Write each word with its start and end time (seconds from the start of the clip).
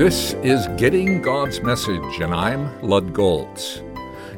This 0.00 0.32
is 0.42 0.66
Getting 0.78 1.20
God's 1.20 1.60
Message, 1.60 2.20
and 2.20 2.32
I'm 2.32 2.80
Lud 2.80 3.12
Golz. 3.12 3.82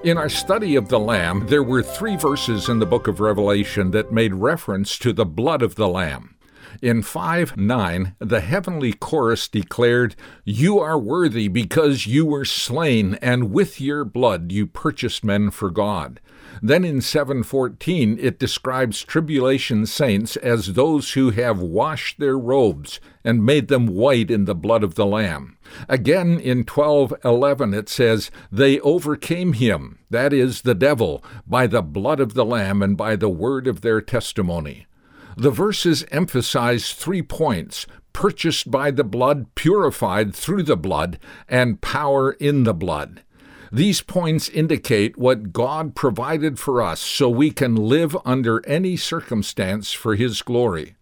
In 0.02 0.18
our 0.18 0.28
study 0.28 0.74
of 0.74 0.88
the 0.88 0.98
Lamb, 0.98 1.46
there 1.46 1.62
were 1.62 1.84
three 1.84 2.16
verses 2.16 2.68
in 2.68 2.80
the 2.80 2.84
book 2.84 3.06
of 3.06 3.20
Revelation 3.20 3.92
that 3.92 4.10
made 4.10 4.34
reference 4.34 4.98
to 4.98 5.12
the 5.12 5.24
blood 5.24 5.62
of 5.62 5.76
the 5.76 5.86
Lamb. 5.86 6.31
In 6.80 7.02
5 7.02 7.56
9, 7.56 8.14
the 8.18 8.40
heavenly 8.40 8.92
chorus 8.92 9.48
declared, 9.48 10.16
You 10.44 10.78
are 10.78 10.98
worthy 10.98 11.48
because 11.48 12.06
you 12.06 12.26
were 12.26 12.44
slain, 12.44 13.14
and 13.22 13.50
with 13.50 13.80
your 13.80 14.04
blood 14.04 14.52
you 14.52 14.66
purchased 14.66 15.24
men 15.24 15.50
for 15.50 15.70
God. 15.70 16.20
Then 16.60 16.84
in 16.84 17.00
714, 17.00 18.18
it 18.20 18.38
describes 18.38 19.02
tribulation 19.02 19.86
saints 19.86 20.36
as 20.36 20.74
those 20.74 21.12
who 21.12 21.30
have 21.30 21.60
washed 21.60 22.18
their 22.18 22.38
robes 22.38 23.00
and 23.24 23.44
made 23.44 23.68
them 23.68 23.86
white 23.86 24.30
in 24.30 24.44
the 24.44 24.54
blood 24.54 24.84
of 24.84 24.94
the 24.94 25.06
Lamb. 25.06 25.56
Again 25.88 26.38
in 26.38 26.64
12:11 26.64 27.72
it 27.74 27.88
says, 27.88 28.30
"They 28.50 28.78
overcame 28.80 29.54
him, 29.54 29.98
that 30.10 30.32
is 30.32 30.62
the 30.62 30.74
devil, 30.74 31.24
by 31.46 31.66
the 31.66 31.82
blood 31.82 32.20
of 32.20 32.34
the 32.34 32.44
lamb 32.44 32.82
and 32.82 32.96
by 32.96 33.16
the 33.16 33.30
word 33.30 33.66
of 33.66 33.80
their 33.80 34.00
testimony." 34.00 34.86
The 35.36 35.50
verses 35.50 36.04
emphasize 36.10 36.92
three 36.92 37.22
points 37.22 37.86
purchased 38.12 38.70
by 38.70 38.90
the 38.90 39.04
blood, 39.04 39.54
purified 39.54 40.34
through 40.34 40.64
the 40.64 40.76
blood, 40.76 41.18
and 41.48 41.80
power 41.80 42.32
in 42.32 42.64
the 42.64 42.74
blood. 42.74 43.22
These 43.70 44.02
points 44.02 44.50
indicate 44.50 45.16
what 45.16 45.52
God 45.52 45.94
provided 45.94 46.58
for 46.58 46.82
us 46.82 47.00
so 47.00 47.30
we 47.30 47.50
can 47.50 47.74
live 47.74 48.14
under 48.24 48.64
any 48.66 48.98
circumstance 48.98 49.92
for 49.92 50.14
His 50.14 50.42
glory. 50.42 50.94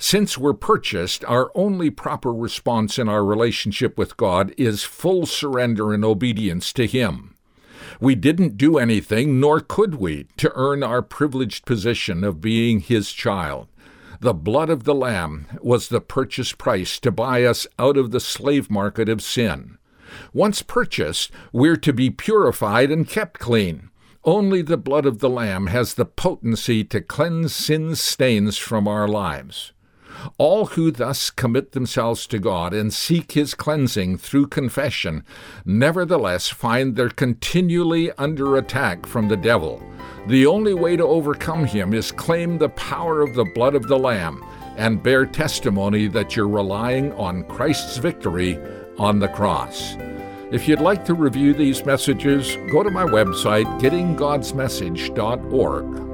Since 0.00 0.36
we're 0.36 0.54
purchased, 0.54 1.24
our 1.24 1.52
only 1.54 1.90
proper 1.90 2.32
response 2.32 2.98
in 2.98 3.08
our 3.08 3.24
relationship 3.24 3.96
with 3.96 4.16
God 4.16 4.52
is 4.56 4.82
full 4.82 5.26
surrender 5.26 5.92
and 5.92 6.04
obedience 6.04 6.72
to 6.72 6.86
Him. 6.86 7.36
We 8.00 8.14
didn't 8.14 8.56
do 8.56 8.78
anything, 8.78 9.40
nor 9.40 9.60
could 9.60 9.96
we, 9.96 10.26
to 10.36 10.52
earn 10.54 10.82
our 10.82 11.02
privileged 11.02 11.66
position 11.66 12.22
of 12.22 12.40
being 12.40 12.80
His 12.80 13.12
child. 13.12 13.66
The 14.20 14.34
blood 14.34 14.70
of 14.70 14.84
the 14.84 14.94
Lamb 14.94 15.46
was 15.60 15.88
the 15.88 16.00
purchase 16.00 16.52
price 16.52 16.98
to 17.00 17.10
buy 17.10 17.44
us 17.44 17.66
out 17.78 17.96
of 17.96 18.10
the 18.10 18.20
slave 18.20 18.70
market 18.70 19.08
of 19.08 19.22
sin. 19.22 19.78
Once 20.32 20.62
purchased, 20.62 21.30
we're 21.52 21.76
to 21.76 21.92
be 21.92 22.10
purified 22.10 22.90
and 22.90 23.08
kept 23.08 23.38
clean. 23.38 23.90
Only 24.24 24.62
the 24.62 24.76
blood 24.76 25.06
of 25.06 25.20
the 25.20 25.30
Lamb 25.30 25.68
has 25.68 25.94
the 25.94 26.04
potency 26.04 26.84
to 26.84 27.00
cleanse 27.00 27.54
sin's 27.54 28.00
stains 28.00 28.58
from 28.58 28.88
our 28.88 29.06
lives. 29.06 29.72
All 30.36 30.66
who 30.66 30.90
thus 30.90 31.30
commit 31.30 31.72
themselves 31.72 32.26
to 32.28 32.38
God 32.38 32.74
and 32.74 32.92
seek 32.92 33.32
His 33.32 33.54
cleansing 33.54 34.18
through 34.18 34.48
confession 34.48 35.24
nevertheless 35.64 36.48
find 36.48 36.96
they're 36.96 37.10
continually 37.10 38.10
under 38.12 38.56
attack 38.56 39.06
from 39.06 39.28
the 39.28 39.36
devil. 39.36 39.82
The 40.26 40.46
only 40.46 40.74
way 40.74 40.96
to 40.96 41.04
overcome 41.04 41.64
him 41.64 41.94
is 41.94 42.12
claim 42.12 42.58
the 42.58 42.68
power 42.70 43.22
of 43.22 43.34
the 43.34 43.50
blood 43.54 43.74
of 43.74 43.88
the 43.88 43.98
Lamb 43.98 44.44
and 44.76 45.02
bear 45.02 45.26
testimony 45.26 46.06
that 46.08 46.36
you're 46.36 46.48
relying 46.48 47.12
on 47.14 47.44
Christ's 47.44 47.96
victory 47.96 48.58
on 48.98 49.18
the 49.18 49.28
cross. 49.28 49.96
If 50.50 50.66
you'd 50.66 50.80
like 50.80 51.04
to 51.06 51.14
review 51.14 51.52
these 51.52 51.84
messages, 51.84 52.56
go 52.70 52.82
to 52.82 52.90
my 52.90 53.04
website, 53.04 53.66
gettinggodsmessage.org. 53.80 56.07